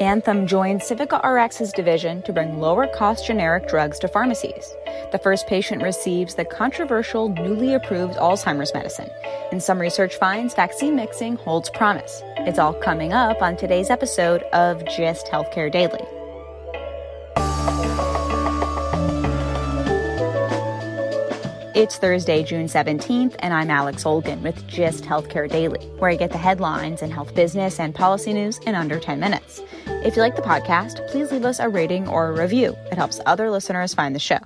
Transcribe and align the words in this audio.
Anthem 0.00 0.48
joined 0.48 0.80
Civica 0.80 1.22
RX's 1.22 1.72
division 1.72 2.20
to 2.22 2.32
bring 2.32 2.58
lower 2.58 2.88
cost 2.88 3.26
generic 3.26 3.68
drugs 3.68 4.00
to 4.00 4.08
pharmacies. 4.08 4.74
The 5.12 5.20
first 5.22 5.46
patient 5.46 5.82
receives 5.82 6.34
the 6.34 6.44
controversial 6.44 7.28
newly 7.28 7.74
approved 7.74 8.14
Alzheimer's 8.14 8.74
medicine. 8.74 9.08
And 9.52 9.62
some 9.62 9.80
research 9.80 10.16
finds 10.16 10.52
vaccine 10.54 10.96
mixing 10.96 11.36
holds 11.36 11.70
promise. 11.70 12.22
It's 12.38 12.58
all 12.58 12.74
coming 12.74 13.12
up 13.12 13.40
on 13.40 13.56
today's 13.56 13.88
episode 13.88 14.42
of 14.52 14.84
Gist 14.86 15.28
Healthcare 15.28 15.70
Daily. 15.70 16.04
It's 21.74 21.96
Thursday, 21.96 22.44
June 22.44 22.66
17th, 22.66 23.34
and 23.40 23.52
I'm 23.52 23.68
Alex 23.68 24.04
Olgin 24.04 24.42
with 24.42 24.64
Gist 24.68 25.02
Healthcare 25.02 25.50
Daily, 25.50 25.84
where 25.98 26.08
I 26.08 26.14
get 26.14 26.30
the 26.30 26.38
headlines 26.38 27.02
and 27.02 27.12
health 27.12 27.34
business 27.34 27.80
and 27.80 27.92
policy 27.92 28.32
news 28.32 28.58
in 28.58 28.76
under 28.76 29.00
10 29.00 29.18
minutes. 29.18 29.60
If 29.86 30.14
you 30.14 30.22
like 30.22 30.36
the 30.36 30.42
podcast, 30.42 31.04
please 31.08 31.32
leave 31.32 31.44
us 31.44 31.58
a 31.58 31.68
rating 31.68 32.06
or 32.06 32.28
a 32.28 32.32
review. 32.32 32.76
It 32.92 32.94
helps 32.94 33.20
other 33.26 33.50
listeners 33.50 33.92
find 33.92 34.14
the 34.14 34.20
show. 34.20 34.38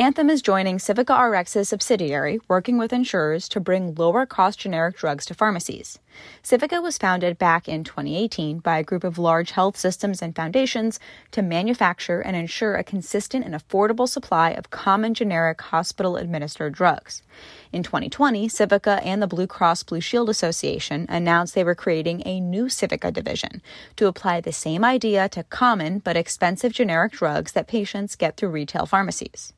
Anthem 0.00 0.30
is 0.30 0.42
joining 0.42 0.78
Civica 0.78 1.06
RX's 1.06 1.70
subsidiary, 1.70 2.38
working 2.46 2.78
with 2.78 2.92
insurers 2.92 3.48
to 3.48 3.58
bring 3.58 3.96
lower 3.96 4.26
cost 4.26 4.60
generic 4.60 4.96
drugs 4.96 5.26
to 5.26 5.34
pharmacies. 5.34 5.98
Civica 6.40 6.80
was 6.80 6.96
founded 6.96 7.36
back 7.36 7.68
in 7.68 7.82
2018 7.82 8.60
by 8.60 8.78
a 8.78 8.84
group 8.84 9.02
of 9.02 9.18
large 9.18 9.50
health 9.50 9.76
systems 9.76 10.22
and 10.22 10.36
foundations 10.36 11.00
to 11.32 11.42
manufacture 11.42 12.20
and 12.20 12.36
ensure 12.36 12.76
a 12.76 12.84
consistent 12.84 13.44
and 13.44 13.56
affordable 13.56 14.08
supply 14.08 14.50
of 14.50 14.70
common 14.70 15.14
generic 15.14 15.60
hospital 15.60 16.16
administered 16.16 16.74
drugs. 16.74 17.22
In 17.70 17.82
2020, 17.82 18.48
Civica 18.48 19.04
and 19.04 19.20
the 19.20 19.26
Blue 19.26 19.46
Cross 19.46 19.82
Blue 19.82 20.00
Shield 20.00 20.30
Association 20.30 21.04
announced 21.10 21.54
they 21.54 21.64
were 21.64 21.74
creating 21.74 22.22
a 22.24 22.40
new 22.40 22.64
Civica 22.64 23.12
division 23.12 23.60
to 23.96 24.06
apply 24.06 24.40
the 24.40 24.52
same 24.52 24.82
idea 24.82 25.28
to 25.28 25.42
common 25.44 25.98
but 25.98 26.16
expensive 26.16 26.72
generic 26.72 27.12
drugs 27.12 27.52
that 27.52 27.68
patients 27.68 28.16
get 28.16 28.38
through 28.38 28.48
retail 28.48 28.86
pharmacies. 28.86 29.52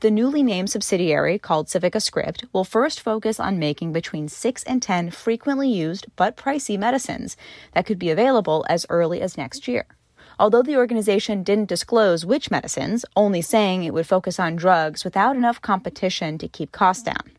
The 0.00 0.10
newly 0.10 0.42
named 0.42 0.68
subsidiary, 0.68 1.38
called 1.38 1.68
Civica 1.68 2.02
Script, 2.02 2.44
will 2.52 2.64
first 2.64 3.00
focus 3.00 3.40
on 3.40 3.58
making 3.58 3.94
between 3.94 4.28
6 4.28 4.62
and 4.64 4.82
10 4.82 5.10
frequently 5.10 5.70
used 5.70 6.06
but 6.16 6.36
pricey 6.36 6.78
medicines 6.78 7.34
that 7.72 7.86
could 7.86 7.98
be 7.98 8.10
available 8.10 8.66
as 8.68 8.84
early 8.90 9.22
as 9.22 9.38
next 9.38 9.66
year. 9.66 9.86
Although 10.38 10.62
the 10.62 10.76
organization 10.76 11.42
didn't 11.42 11.70
disclose 11.70 12.26
which 12.26 12.50
medicines, 12.50 13.06
only 13.16 13.40
saying 13.40 13.84
it 13.84 13.94
would 13.94 14.06
focus 14.06 14.38
on 14.38 14.56
drugs 14.56 15.02
without 15.02 15.34
enough 15.34 15.62
competition 15.62 16.36
to 16.36 16.48
keep 16.48 16.70
costs 16.70 17.04
down. 17.04 17.33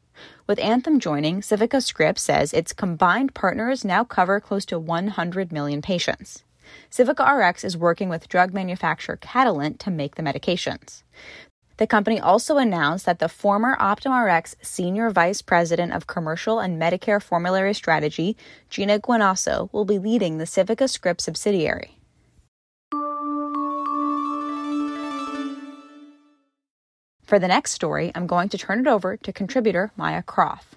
With 0.48 0.60
Anthem 0.60 1.00
joining, 1.00 1.42
Civica 1.42 1.82
Script 1.82 2.20
says 2.20 2.54
its 2.54 2.74
combined 2.74 3.34
partners 3.34 3.86
now 3.86 4.04
cover 4.04 4.40
close 4.40 4.66
to 4.66 4.80
100 4.80 5.52
million 5.52 5.82
patients. 5.82 6.44
Civica 6.92 7.26
RX 7.26 7.64
is 7.64 7.78
working 7.78 8.10
with 8.10 8.30
drug 8.30 8.54
manufacturer 8.54 9.18
Catalent 9.18 9.80
to 9.80 9.92
make 9.92 10.16
the 10.16 10.24
medications. 10.24 11.04
The 11.78 11.88
company 11.88 12.20
also 12.20 12.58
announced 12.58 13.06
that 13.06 13.20
the 13.20 13.28
former 13.28 13.76
OptumRx 13.78 14.56
Senior 14.62 15.10
Vice 15.10 15.42
President 15.42 15.92
of 15.92 16.08
Commercial 16.08 16.60
and 16.60 16.82
Medicare 16.82 17.22
Formulary 17.22 17.74
Strategy, 17.74 18.38
Gina 18.70 19.00
Guinasso, 19.00 19.72
will 19.74 19.84
be 19.84 20.00
leading 20.00 20.38
the 20.38 20.46
Civica 20.46 20.90
Script 20.90 21.20
subsidiary. 21.20 22.00
For 27.26 27.40
the 27.40 27.48
next 27.48 27.72
story, 27.72 28.12
I'm 28.14 28.28
going 28.28 28.50
to 28.50 28.58
turn 28.58 28.80
it 28.82 28.88
over 28.88 29.18
to 29.18 29.34
contributor 29.34 29.92
Maya 29.98 30.22
Croft. 30.22 30.76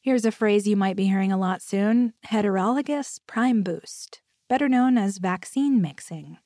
Here's 0.00 0.24
a 0.24 0.30
phrase 0.30 0.68
you 0.68 0.76
might 0.76 0.94
be 0.94 1.06
hearing 1.06 1.32
a 1.32 1.36
lot 1.36 1.62
soon 1.62 2.12
heterologous 2.28 3.18
prime 3.26 3.64
boost, 3.64 4.20
better 4.48 4.68
known 4.68 4.96
as 4.96 5.18
vaccine 5.18 5.82
mixing. 5.82 6.38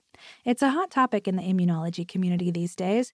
It's 0.47 0.63
a 0.63 0.71
hot 0.71 0.91
topic 0.91 1.29
in 1.29 1.37
the 1.37 1.43
immunology 1.43 2.09
community 2.09 2.51
these 2.51 2.75
days, 2.75 3.13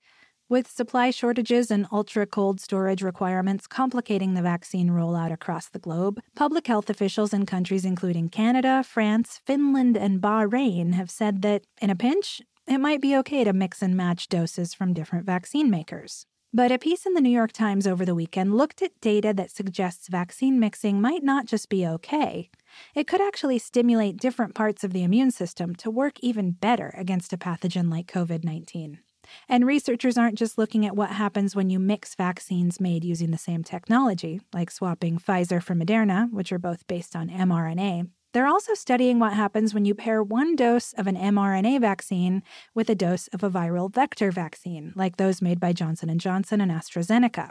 with 0.48 0.70
supply 0.70 1.10
shortages 1.10 1.68
and 1.68 1.88
ultra 1.90 2.26
cold 2.26 2.60
storage 2.60 3.02
requirements 3.02 3.66
complicating 3.66 4.34
the 4.34 4.42
vaccine 4.42 4.90
rollout 4.90 5.32
across 5.32 5.68
the 5.68 5.78
globe. 5.80 6.20
Public 6.36 6.68
health 6.68 6.88
officials 6.88 7.32
in 7.34 7.44
countries 7.44 7.84
including 7.84 8.28
Canada, 8.28 8.84
France, 8.84 9.40
Finland, 9.44 9.96
and 9.96 10.20
Bahrain 10.20 10.94
have 10.94 11.10
said 11.10 11.42
that, 11.42 11.64
in 11.82 11.90
a 11.90 11.96
pinch, 11.96 12.40
it 12.70 12.78
might 12.78 13.00
be 13.00 13.16
okay 13.16 13.42
to 13.42 13.52
mix 13.52 13.82
and 13.82 13.96
match 13.96 14.28
doses 14.28 14.72
from 14.74 14.94
different 14.94 15.26
vaccine 15.26 15.68
makers. 15.68 16.24
But 16.54 16.70
a 16.70 16.78
piece 16.78 17.04
in 17.04 17.14
the 17.14 17.20
New 17.20 17.30
York 17.30 17.50
Times 17.50 17.84
over 17.84 18.04
the 18.04 18.14
weekend 18.14 18.56
looked 18.56 18.80
at 18.80 19.00
data 19.00 19.34
that 19.34 19.50
suggests 19.50 20.06
vaccine 20.06 20.60
mixing 20.60 21.00
might 21.00 21.24
not 21.24 21.46
just 21.46 21.68
be 21.68 21.84
okay. 21.84 22.48
It 22.94 23.08
could 23.08 23.20
actually 23.20 23.58
stimulate 23.58 24.18
different 24.18 24.54
parts 24.54 24.84
of 24.84 24.92
the 24.92 25.02
immune 25.02 25.32
system 25.32 25.74
to 25.76 25.90
work 25.90 26.20
even 26.20 26.52
better 26.52 26.94
against 26.96 27.32
a 27.32 27.36
pathogen 27.36 27.90
like 27.90 28.06
COVID 28.06 28.44
19. 28.44 29.00
And 29.48 29.66
researchers 29.66 30.16
aren't 30.16 30.38
just 30.38 30.56
looking 30.56 30.86
at 30.86 30.96
what 30.96 31.10
happens 31.10 31.56
when 31.56 31.70
you 31.70 31.80
mix 31.80 32.14
vaccines 32.14 32.80
made 32.80 33.04
using 33.04 33.32
the 33.32 33.38
same 33.38 33.64
technology, 33.64 34.40
like 34.52 34.70
swapping 34.70 35.18
Pfizer 35.18 35.60
for 35.62 35.74
Moderna, 35.74 36.32
which 36.32 36.52
are 36.52 36.58
both 36.58 36.86
based 36.86 37.16
on 37.16 37.28
mRNA, 37.28 38.08
they're 38.32 38.46
also 38.46 38.74
studying 38.74 39.18
what 39.18 39.32
happens 39.32 39.74
when 39.74 39.84
you 39.84 39.94
pair 39.94 40.22
one 40.22 40.56
dose 40.56 40.92
of 40.94 41.06
an 41.06 41.16
mRNA 41.16 41.80
vaccine 41.80 42.42
with 42.74 42.88
a 42.88 42.94
dose 42.94 43.28
of 43.28 43.42
a 43.42 43.50
viral 43.50 43.92
vector 43.92 44.30
vaccine, 44.30 44.92
like 44.94 45.16
those 45.16 45.42
made 45.42 45.58
by 45.58 45.72
Johnson 45.72 46.16
& 46.18 46.20
Johnson 46.20 46.60
and 46.60 46.70
AstraZeneca. 46.70 47.50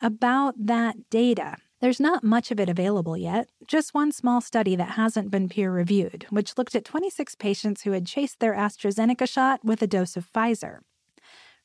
About 0.00 0.54
that 0.58 1.08
data, 1.10 1.56
there's 1.80 2.00
not 2.00 2.24
much 2.24 2.50
of 2.50 2.58
it 2.58 2.68
available 2.68 3.16
yet, 3.16 3.48
just 3.66 3.94
one 3.94 4.10
small 4.10 4.40
study 4.40 4.74
that 4.76 4.92
hasn't 4.92 5.30
been 5.30 5.48
peer 5.48 5.70
reviewed, 5.70 6.26
which 6.30 6.56
looked 6.56 6.74
at 6.74 6.84
26 6.84 7.34
patients 7.34 7.82
who 7.82 7.92
had 7.92 8.06
chased 8.06 8.40
their 8.40 8.54
AstraZeneca 8.54 9.28
shot 9.28 9.64
with 9.64 9.82
a 9.82 9.86
dose 9.86 10.16
of 10.16 10.32
Pfizer. 10.32 10.78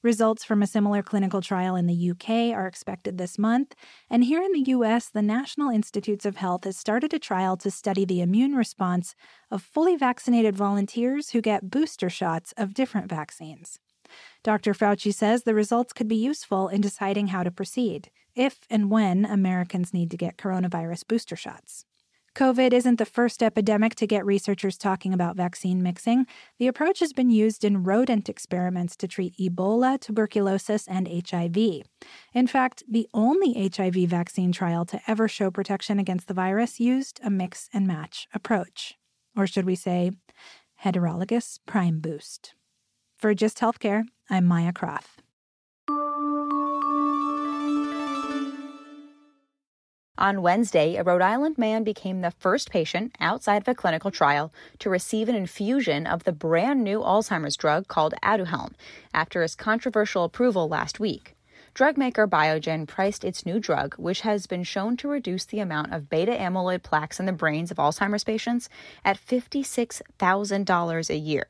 Results 0.01 0.45
from 0.45 0.63
a 0.63 0.67
similar 0.67 1.03
clinical 1.03 1.41
trial 1.41 1.75
in 1.75 1.85
the 1.85 2.11
UK 2.11 2.55
are 2.55 2.67
expected 2.67 3.17
this 3.17 3.37
month, 3.37 3.75
and 4.09 4.23
here 4.23 4.41
in 4.41 4.53
the 4.53 4.71
US, 4.71 5.09
the 5.09 5.21
National 5.21 5.69
Institutes 5.69 6.25
of 6.25 6.37
Health 6.37 6.63
has 6.63 6.77
started 6.77 7.13
a 7.13 7.19
trial 7.19 7.57
to 7.57 7.69
study 7.69 8.05
the 8.05 8.21
immune 8.21 8.53
response 8.55 9.13
of 9.51 9.61
fully 9.61 9.97
vaccinated 9.97 10.55
volunteers 10.55 11.31
who 11.31 11.41
get 11.41 11.69
booster 11.69 12.09
shots 12.09 12.53
of 12.55 12.73
different 12.73 13.09
vaccines. 13.09 13.79
Dr. 14.41 14.73
Fauci 14.73 15.13
says 15.13 15.43
the 15.43 15.53
results 15.53 15.91
could 15.91 16.07
be 16.07 16.15
useful 16.15 16.69
in 16.69 16.79
deciding 16.79 17.27
how 17.27 17.43
to 17.43 17.51
proceed, 17.51 18.09
if 18.35 18.59
and 18.69 18.89
when 18.89 19.25
Americans 19.25 19.93
need 19.93 20.09
to 20.11 20.17
get 20.17 20.37
coronavirus 20.37 21.05
booster 21.09 21.35
shots. 21.35 21.83
COVID 22.35 22.73
isn't 22.73 22.97
the 22.97 23.05
first 23.05 23.41
epidemic 23.41 23.95
to 23.95 24.07
get 24.07 24.25
researchers 24.25 24.77
talking 24.77 25.13
about 25.13 25.35
vaccine 25.35 25.81
mixing. 25.81 26.25
The 26.57 26.67
approach 26.67 26.99
has 26.99 27.13
been 27.13 27.29
used 27.29 27.63
in 27.65 27.83
rodent 27.83 28.29
experiments 28.29 28.95
to 28.97 29.07
treat 29.07 29.35
Ebola, 29.37 29.99
tuberculosis, 29.99 30.87
and 30.87 31.07
HIV. 31.07 31.57
In 32.33 32.47
fact, 32.47 32.83
the 32.89 33.07
only 33.13 33.69
HIV 33.69 33.95
vaccine 34.09 34.51
trial 34.51 34.85
to 34.85 35.01
ever 35.07 35.27
show 35.27 35.51
protection 35.51 35.99
against 35.99 36.27
the 36.27 36.33
virus 36.33 36.79
used 36.79 37.19
a 37.23 37.29
mix 37.29 37.69
and 37.73 37.87
match 37.87 38.27
approach. 38.33 38.97
Or 39.35 39.47
should 39.47 39.65
we 39.65 39.75
say, 39.75 40.11
heterologous 40.83 41.59
prime 41.65 41.99
boost. 41.99 42.53
For 43.17 43.33
Gist 43.33 43.59
Healthcare, 43.59 44.05
I'm 44.29 44.45
Maya 44.45 44.71
Croft. 44.71 45.23
On 50.19 50.41
Wednesday, 50.41 50.97
a 50.97 51.03
Rhode 51.03 51.21
Island 51.21 51.57
man 51.57 51.85
became 51.85 52.19
the 52.19 52.31
first 52.31 52.69
patient 52.69 53.15
outside 53.21 53.61
of 53.61 53.69
a 53.69 53.73
clinical 53.73 54.11
trial 54.11 54.51
to 54.79 54.89
receive 54.89 55.29
an 55.29 55.35
infusion 55.35 56.05
of 56.05 56.25
the 56.25 56.33
brand 56.33 56.83
new 56.83 56.99
Alzheimer's 56.99 57.55
drug 57.55 57.87
called 57.87 58.13
Aduhelm 58.21 58.73
after 59.13 59.43
its 59.43 59.55
controversial 59.55 60.25
approval 60.25 60.67
last 60.67 60.99
week. 60.99 61.37
Drug 61.73 61.97
maker 61.97 62.27
Biogen 62.27 62.85
priced 62.85 63.23
its 63.23 63.45
new 63.45 63.61
drug, 63.61 63.95
which 63.95 64.19
has 64.21 64.45
been 64.45 64.63
shown 64.63 64.97
to 64.97 65.07
reduce 65.07 65.45
the 65.45 65.61
amount 65.61 65.93
of 65.93 66.09
beta 66.09 66.33
amyloid 66.33 66.83
plaques 66.83 67.21
in 67.21 67.25
the 67.25 67.31
brains 67.31 67.71
of 67.71 67.77
Alzheimer's 67.77 68.25
patients, 68.25 68.67
at 69.05 69.17
$56,000 69.17 71.09
a 71.09 71.17
year. 71.17 71.47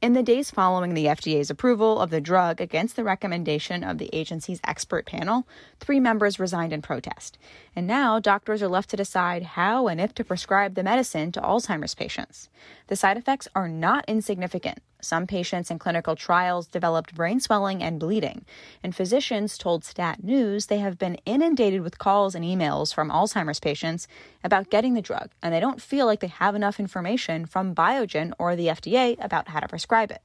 In 0.00 0.12
the 0.12 0.22
days 0.22 0.52
following 0.52 0.94
the 0.94 1.06
FDA's 1.06 1.50
approval 1.50 2.00
of 2.00 2.10
the 2.10 2.20
drug 2.20 2.60
against 2.60 2.94
the 2.94 3.02
recommendation 3.02 3.82
of 3.82 3.98
the 3.98 4.08
agency's 4.12 4.60
expert 4.62 5.06
panel, 5.06 5.44
three 5.80 5.98
members 5.98 6.38
resigned 6.38 6.72
in 6.72 6.82
protest. 6.82 7.36
And 7.74 7.84
now 7.84 8.20
doctors 8.20 8.62
are 8.62 8.68
left 8.68 8.90
to 8.90 8.96
decide 8.96 9.42
how 9.42 9.88
and 9.88 10.00
if 10.00 10.14
to 10.14 10.22
prescribe 10.22 10.76
the 10.76 10.84
medicine 10.84 11.32
to 11.32 11.40
Alzheimer's 11.40 11.96
patients. 11.96 12.48
The 12.86 12.94
side 12.94 13.16
effects 13.16 13.48
are 13.56 13.68
not 13.68 14.04
insignificant. 14.06 14.78
Some 15.00 15.28
patients 15.28 15.70
in 15.70 15.78
clinical 15.78 16.16
trials 16.16 16.66
developed 16.66 17.14
brain 17.14 17.38
swelling 17.38 17.84
and 17.84 18.00
bleeding, 18.00 18.44
and 18.82 18.96
physicians 18.96 19.56
told 19.56 19.84
Stat 19.84 20.24
News 20.24 20.66
they 20.66 20.78
have 20.78 20.98
been 20.98 21.18
inundated 21.24 21.82
with 21.82 21.98
calls 21.98 22.34
and 22.34 22.44
emails 22.44 22.92
from 22.92 23.08
Alzheimer's 23.08 23.60
patients 23.60 24.08
about 24.42 24.70
getting 24.70 24.94
the 24.94 25.02
drug, 25.02 25.30
and 25.40 25.54
they 25.54 25.60
don't 25.60 25.80
feel 25.80 26.06
like 26.06 26.18
they 26.18 26.26
have 26.26 26.56
enough 26.56 26.80
information 26.80 27.46
from 27.46 27.76
Biogen 27.76 28.32
or 28.40 28.56
the 28.56 28.66
FDA 28.66 29.16
about 29.24 29.46
how 29.46 29.60
to 29.60 29.68
prescribe 29.68 30.10
it. 30.10 30.22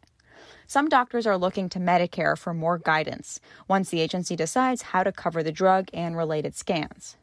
Some 0.65 0.89
doctors 0.89 1.27
are 1.27 1.37
looking 1.37 1.69
to 1.69 1.79
Medicare 1.79 2.35
for 2.35 2.53
more 2.53 2.79
guidance 2.79 3.39
once 3.67 3.89
the 3.89 4.01
agency 4.01 4.35
decides 4.35 4.81
how 4.81 5.03
to 5.03 5.11
cover 5.11 5.43
the 5.43 5.51
drug 5.51 5.89
and 5.93 6.17
related 6.17 6.55
scans. 6.55 7.15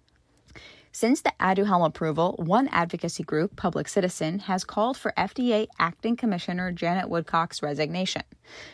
Since 0.92 1.20
the 1.20 1.32
Aduhelm 1.38 1.86
approval, 1.86 2.34
one 2.36 2.66
advocacy 2.68 3.22
group, 3.22 3.54
Public 3.54 3.86
Citizen, 3.86 4.40
has 4.40 4.64
called 4.64 4.96
for 4.96 5.14
FDA 5.16 5.68
Acting 5.78 6.16
Commissioner 6.16 6.72
Janet 6.72 7.08
Woodcock's 7.08 7.62
resignation. 7.62 8.22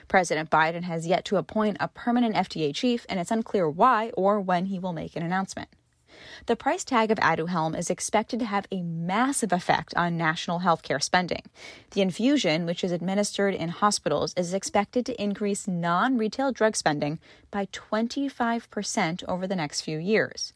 President 0.09 0.49
Biden 0.49 0.85
has 0.85 1.07
yet 1.07 1.27
to 1.27 1.37
appoint 1.37 1.77
a 1.79 1.89
permanent 1.89 2.35
FDA 2.35 2.75
chief, 2.75 3.05
and 3.11 3.21
it's 3.21 3.31
unclear 3.31 3.69
why 3.69 4.13
or 4.17 4.41
when 4.41 4.67
he 4.67 4.79
will 4.79 4.95
make 4.95 5.15
an 5.15 5.23
announcement. 5.23 5.69
The 6.47 6.57
price 6.57 6.85
tag 6.85 7.11
of 7.11 7.19
Aduhelm 7.19 7.79
is 7.79 7.91
expected 7.91 8.41
to 8.41 8.47
have 8.47 8.67
a 8.73 8.81
massive 8.81 9.53
effect 9.53 9.93
on 9.95 10.17
national 10.17 10.61
healthcare 10.61 11.03
spending. 11.03 11.43
The 11.91 12.01
infusion, 12.01 12.65
which 12.65 12.83
is 12.83 12.93
administered 12.93 13.55
in 13.55 13.69
hospitals, 13.69 14.33
is 14.39 14.55
expected 14.55 15.05
to 15.05 15.23
increase 15.23 15.69
non 15.69 16.17
retail 16.17 16.51
drug 16.51 16.77
spending 16.77 17.19
by 17.51 17.67
25% 17.67 19.23
over 19.29 19.47
the 19.47 19.57
next 19.57 19.83
few 19.83 19.99
years 19.99 20.55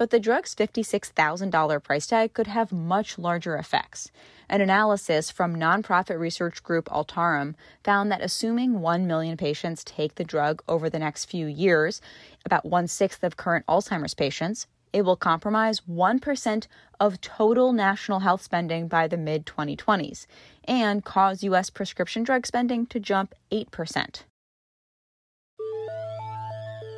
but 0.00 0.08
the 0.08 0.18
drug's 0.18 0.54
$56,000 0.54 1.82
price 1.82 2.06
tag 2.06 2.32
could 2.32 2.46
have 2.46 2.72
much 2.72 3.18
larger 3.18 3.56
effects. 3.56 4.10
An 4.48 4.62
analysis 4.62 5.30
from 5.30 5.54
nonprofit 5.54 6.18
research 6.18 6.62
group 6.62 6.90
Altarum 6.90 7.54
found 7.84 8.10
that 8.10 8.22
assuming 8.22 8.80
1 8.80 9.06
million 9.06 9.36
patients 9.36 9.84
take 9.84 10.14
the 10.14 10.24
drug 10.24 10.62
over 10.66 10.88
the 10.88 10.98
next 10.98 11.26
few 11.26 11.46
years, 11.46 12.00
about 12.46 12.64
one 12.64 12.88
sixth 12.88 13.22
of 13.22 13.36
current 13.36 13.66
Alzheimer's 13.66 14.14
patients, 14.14 14.66
it 14.90 15.02
will 15.02 15.16
compromise 15.16 15.80
1% 15.80 16.66
of 16.98 17.20
total 17.20 17.74
national 17.74 18.20
health 18.20 18.40
spending 18.40 18.88
by 18.88 19.06
the 19.06 19.18
mid 19.18 19.44
2020s 19.44 20.24
and 20.64 21.04
cause 21.04 21.42
U.S. 21.42 21.68
prescription 21.68 22.22
drug 22.22 22.46
spending 22.46 22.86
to 22.86 23.00
jump 23.00 23.34
8%. 23.52 24.22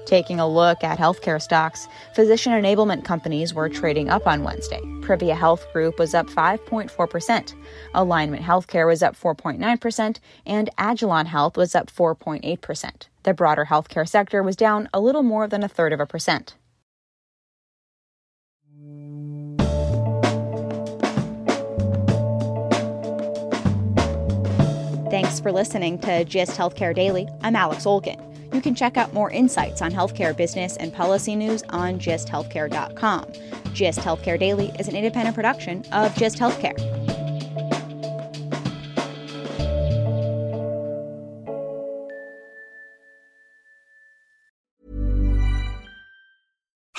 Taking 0.05 0.41
a 0.41 0.49
look 0.49 0.83
at 0.83 0.99
healthcare 0.99 1.41
stocks, 1.41 1.87
physician 2.15 2.53
enablement 2.53 3.05
companies 3.05 3.55
were 3.55 3.69
trading 3.69 4.11
up 4.11 4.27
on 4.27 4.43
Wednesday. 4.43 4.81
Privia 5.01 5.37
Health 5.37 5.65
Group 5.73 5.99
was 5.99 6.15
up 6.15 6.27
5.4%, 6.27 7.55
Alignment 7.95 8.43
Healthcare 8.43 8.87
was 8.87 9.03
up 9.03 9.17
4.9%, 9.17 10.19
and 10.47 10.71
Agilon 10.79 11.27
Health 11.27 11.57
was 11.57 11.75
up 11.75 11.91
4.8%. 11.91 13.09
The 13.23 13.35
broader 13.35 13.67
healthcare 13.67 14.09
sector 14.09 14.43
was 14.43 14.57
down 14.57 14.89
a 14.93 15.01
little 15.01 15.23
more 15.23 15.47
than 15.47 15.63
a 15.63 15.69
third 15.69 15.93
of 15.93 16.01
a 16.01 16.07
percent. 16.07 16.57
Thanks 25.11 25.41
for 25.41 25.53
listening 25.53 25.99
to 26.01 26.25
GIST 26.25 26.57
Healthcare 26.57 26.95
Daily. 26.95 27.29
I'm 27.43 27.55
Alex 27.55 27.85
Olgin. 27.85 28.32
You 28.53 28.61
can 28.61 28.75
check 28.75 28.97
out 28.97 29.13
more 29.13 29.31
insights 29.31 29.81
on 29.83 29.93
healthcare 29.93 30.37
business 30.37 30.77
and 30.77 30.93
policy 30.93 31.35
news 31.37 31.63
on 31.71 31.99
gisthealthcare.com. 31.99 33.33
GIST 33.75 34.01
Healthcare 34.01 34.39
Daily 34.39 34.71
is 34.79 34.89
an 34.89 34.97
independent 34.97 35.35
production 35.35 35.85
of 35.93 36.15
GIST 36.17 36.39
Healthcare. 36.39 37.02